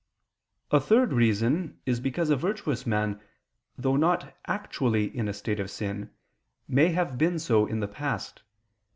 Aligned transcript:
A 0.71 0.79
third 0.79 1.13
reason 1.13 1.79
is 1.85 1.99
because 1.99 2.31
a 2.31 2.35
virtuous 2.35 2.87
man, 2.87 3.21
though 3.77 3.97
not 3.97 4.35
actually 4.47 5.15
in 5.15 5.27
a 5.27 5.31
state 5.33 5.59
of 5.59 5.69
sin, 5.69 6.09
may 6.67 6.87
have 6.87 7.19
been 7.19 7.37
so 7.37 7.67
in 7.67 7.81
the 7.81 7.87
past. 7.87 8.41